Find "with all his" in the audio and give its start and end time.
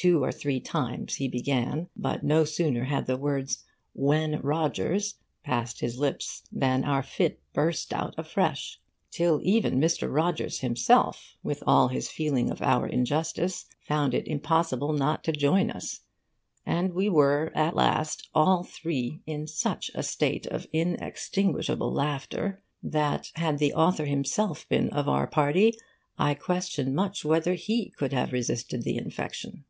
11.42-12.08